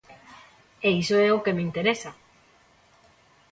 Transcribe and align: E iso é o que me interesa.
E 0.87 0.89
iso 1.01 1.15
é 1.27 1.29
o 1.31 1.43
que 1.43 1.55
me 1.57 1.63
interesa. 1.69 2.11